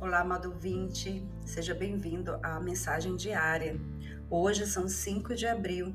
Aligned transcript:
Olá, 0.00 0.20
amado 0.20 0.48
ouvinte, 0.50 1.24
seja 1.44 1.72
bem-vindo 1.72 2.36
à 2.42 2.58
mensagem 2.58 3.14
diária. 3.14 3.78
Hoje 4.28 4.66
são 4.66 4.88
5 4.88 5.34
de 5.36 5.46
abril 5.46 5.94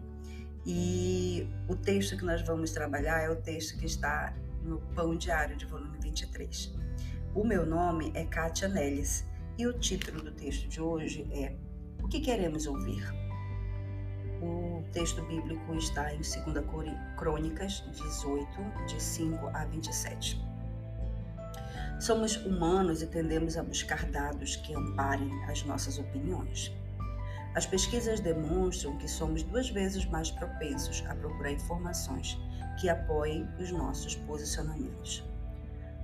e 0.65 1.49
o 1.67 1.75
texto 1.75 2.15
que 2.15 2.23
nós 2.23 2.41
vamos 2.41 2.71
trabalhar 2.71 3.21
é 3.21 3.29
o 3.29 3.35
texto 3.35 3.77
que 3.77 3.85
está 3.85 4.33
no 4.63 4.79
Pão 4.95 5.17
Diário 5.17 5.57
de 5.57 5.65
volume 5.65 5.97
23. 5.99 6.73
O 7.33 7.43
meu 7.43 7.65
nome 7.65 8.11
é 8.15 8.23
Kátia 8.23 8.69
Neles 8.69 9.27
e 9.57 9.67
o 9.67 9.73
título 9.73 10.21
do 10.21 10.31
texto 10.31 10.67
de 10.69 10.81
hoje 10.81 11.27
é 11.31 11.53
O 12.01 12.07
que 12.07 12.21
queremos 12.21 12.67
ouvir? 12.67 13.03
O 14.41 14.83
texto 14.93 15.21
bíblico 15.23 15.75
está 15.75 16.13
em 16.13 16.19
2 16.19 16.35
Crônicas 17.17 17.83
18, 17.91 18.47
de 18.87 19.01
5 19.01 19.47
a 19.53 19.65
27. 19.65 20.54
Somos 21.99 22.35
humanos 22.35 23.01
e 23.01 23.07
tendemos 23.07 23.57
a 23.57 23.63
buscar 23.63 24.05
dados 24.11 24.57
que 24.57 24.75
amparem 24.75 25.31
as 25.45 25.63
nossas 25.63 25.97
opiniões. 25.97 26.71
As 27.55 27.65
pesquisas 27.65 28.19
demonstram 28.19 28.97
que 28.97 29.07
somos 29.07 29.41
duas 29.43 29.69
vezes 29.69 30.05
mais 30.05 30.29
propensos 30.29 31.03
a 31.07 31.15
procurar 31.15 31.51
informações 31.51 32.37
que 32.79 32.89
apoiem 32.89 33.47
os 33.57 33.71
nossos 33.71 34.13
posicionamentos. 34.13 35.23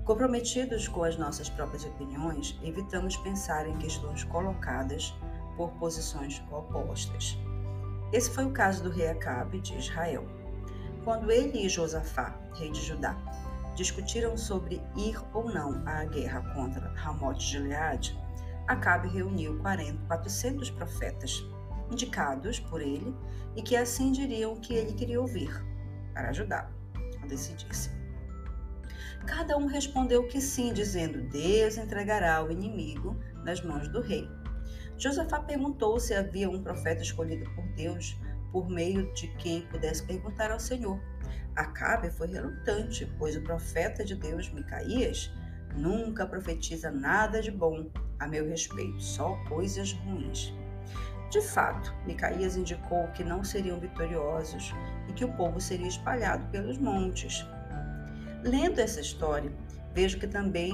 Comprometidos 0.06 0.88
com 0.88 1.04
as 1.04 1.18
nossas 1.18 1.50
próprias 1.50 1.84
opiniões, 1.84 2.58
evitamos 2.64 3.18
pensar 3.18 3.68
em 3.68 3.78
questões 3.78 4.24
colocadas 4.24 5.14
por 5.58 5.72
posições 5.74 6.42
opostas. 6.50 7.38
Esse 8.14 8.30
foi 8.32 8.46
o 8.46 8.52
caso 8.52 8.82
do 8.84 8.90
rei 8.90 9.10
Acabe 9.10 9.60
de 9.60 9.78
Israel. 9.78 10.26
Quando 11.04 11.30
ele 11.32 11.66
e 11.66 11.70
Josafá, 11.70 12.40
rei 12.56 12.72
de 12.72 12.82
Judá, 12.82 13.16
discutiram 13.82 14.38
sobre 14.38 14.82
ir 14.96 15.20
ou 15.34 15.52
não 15.52 15.82
à 15.88 16.06
guerra 16.06 16.42
contra 16.54 16.94
Ramote 16.94 17.44
Gileade, 17.44 18.16
Acabe 18.68 19.10
reuniu 19.10 19.58
40, 19.60 20.06
400 20.08 20.70
profetas, 20.70 21.44
indicados 21.92 22.60
por 22.60 22.80
ele 22.80 23.14
e 23.56 23.62
que 23.62 23.76
assim 23.76 24.12
diriam 24.12 24.54
o 24.54 24.60
que 24.60 24.74
ele 24.74 24.94
queria 24.94 25.20
ouvir, 25.20 25.52
para 26.14 26.30
ajudá-lo 26.30 26.70
a 27.22 27.28
decidir-se. 27.28 27.90
Cada 29.26 29.58
um 29.58 29.66
respondeu 29.66 30.28
que 30.28 30.40
sim, 30.40 30.74
dizendo: 30.74 31.22
Deus 31.30 31.78
entregará 31.78 32.44
o 32.44 32.52
inimigo 32.52 33.20
nas 33.44 33.62
mãos 33.62 33.88
do 33.90 34.00
rei. 34.00 34.30
Josafá 34.98 35.40
perguntou 35.40 36.00
se 36.00 36.14
havia 36.14 36.50
um 36.50 36.62
profeta 36.62 37.02
escolhido 37.02 37.44
por 37.56 37.66
Deus 37.76 38.18
por 38.52 38.70
meio 38.70 39.12
de 39.14 39.28
quem 39.36 39.62
pudesse 39.68 40.04
perguntar 40.04 40.52
ao 40.52 40.60
Senhor. 40.60 41.00
Acabe 41.56 42.10
foi 42.12 42.28
relutante, 42.28 43.12
pois 43.18 43.36
o 43.36 43.42
profeta 43.42 44.04
de 44.04 44.16
Deus, 44.16 44.50
Micaías, 44.52 45.32
nunca 45.76 46.26
profetiza 46.26 46.92
nada 46.92 47.42
de 47.42 47.52
bom 47.52 47.90
a 48.20 48.28
meu 48.28 48.48
respeito, 48.48 49.02
só 49.02 49.36
coisas 49.48 49.94
ruins. 49.94 50.54
De 51.30 51.42
fato, 51.42 51.94
Micaías 52.06 52.58
indicou 52.58 53.08
que 53.10 53.24
não 53.24 53.44
seriam 53.44 53.80
vitoriosos 53.80 54.74
e 55.08 55.14
que 55.14 55.24
o 55.24 55.32
povo 55.34 55.62
seria 55.62 55.88
espalhado 55.88 56.46
pelos 56.52 56.78
montes. 56.78 57.46
Lendo 58.44 58.80
essa 58.80 59.00
história, 59.00 59.52
vejo 59.94 60.20
que 60.20 60.28
também 60.28 60.74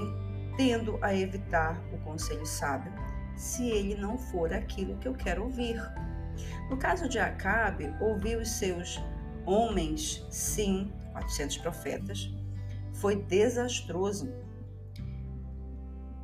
tendo 0.58 0.98
a 1.04 1.16
evitar 1.16 1.80
o 1.94 1.98
conselho 2.00 2.46
sábio, 2.46 2.92
se 3.36 3.70
ele 3.70 3.96
não 3.96 4.18
for 4.18 4.52
aquilo 4.52 4.98
que 4.98 5.08
eu 5.08 5.14
quero 5.14 5.44
ouvir. 5.44 5.80
No 6.70 6.78
caso 6.78 7.08
de 7.08 7.20
Acabe, 7.20 7.94
ouviu 8.00 8.42
os 8.42 8.50
seus 8.50 9.00
homens, 9.46 10.26
sim, 10.30 10.92
400 11.14 11.58
profetas, 11.58 12.32
foi 12.94 13.16
desastroso. 13.16 14.32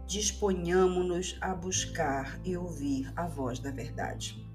Disponhamos-nos 0.06 1.38
a 1.42 1.56
buscar 1.56 2.40
e 2.44 2.58
ouvir 2.58 3.12
a 3.16 3.28
voz 3.28 3.60
da 3.60 3.72
verdade. 3.72 4.46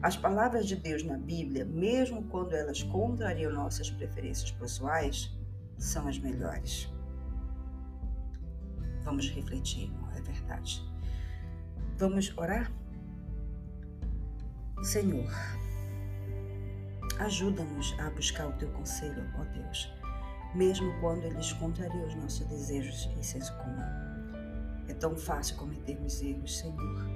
As 0.00 0.16
palavras 0.16 0.66
de 0.66 0.76
Deus 0.76 1.02
na 1.02 1.16
Bíblia, 1.16 1.64
mesmo 1.64 2.22
quando 2.24 2.54
elas 2.54 2.82
contrariam 2.84 3.52
nossas 3.52 3.90
preferências 3.90 4.52
pessoais, 4.52 5.36
são 5.76 6.06
as 6.06 6.18
melhores. 6.18 6.88
Vamos 9.02 9.28
refletir, 9.30 9.90
não 9.90 10.10
é 10.12 10.20
verdade? 10.20 10.82
Vamos 11.96 12.32
orar? 12.36 12.70
Senhor, 14.82 15.28
ajuda-nos 17.18 17.96
a 17.98 18.10
buscar 18.10 18.46
o 18.46 18.52
teu 18.52 18.68
conselho, 18.70 19.28
ó 19.36 19.42
Deus, 19.52 19.92
mesmo 20.54 20.92
quando 21.00 21.24
eles 21.24 21.52
contrariam 21.54 22.06
os 22.06 22.14
nossos 22.14 22.46
desejos 22.46 23.10
e 23.18 23.24
senso 23.24 23.52
comum. 23.56 23.82
É 24.86 24.94
tão 24.94 25.16
fácil 25.16 25.56
cometermos 25.56 26.22
erros, 26.22 26.58
Senhor. 26.58 27.10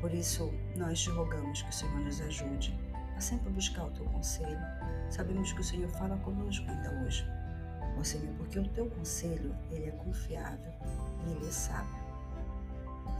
Por 0.00 0.12
isso, 0.12 0.52
nós 0.76 1.00
te 1.00 1.10
rogamos 1.10 1.62
que 1.62 1.70
o 1.70 1.72
Senhor 1.72 2.00
nos 2.00 2.20
ajude 2.20 2.76
a 3.16 3.20
sempre 3.20 3.50
buscar 3.50 3.84
o 3.84 3.90
teu 3.92 4.04
conselho. 4.06 4.58
Sabemos 5.08 5.52
que 5.52 5.60
o 5.60 5.64
Senhor 5.64 5.88
fala 5.88 6.16
conosco 6.18 6.68
ainda 6.68 6.90
hoje. 7.04 7.24
Ó 7.96 8.02
Senhor, 8.02 8.34
porque 8.38 8.58
o 8.58 8.68
teu 8.70 8.90
conselho, 8.90 9.54
ele 9.70 9.86
é 9.86 9.92
confiável 9.92 10.72
e 11.26 11.30
ele 11.30 11.46
é 11.46 11.50
sábio. 11.52 12.02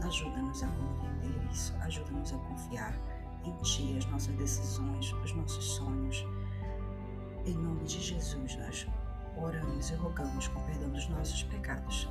Ajuda-nos 0.03 0.61
a 0.63 0.67
compreender 0.67 1.49
isso, 1.49 1.73
ajuda-nos 1.79 2.33
a 2.33 2.37
confiar 2.37 3.12
em 3.43 3.55
Ti 3.61 3.95
as 3.97 4.05
nossas 4.07 4.35
decisões, 4.35 5.13
os 5.23 5.33
nossos 5.33 5.65
sonhos. 5.75 6.25
Em 7.45 7.55
nome 7.55 7.83
de 7.83 7.99
Jesus, 7.99 8.55
nós 8.57 8.87
oramos 9.37 9.89
e 9.89 9.95
rogamos 9.95 10.47
com 10.47 10.61
perdão 10.65 10.89
dos 10.89 11.07
nossos 11.09 11.43
pecados. 11.43 12.07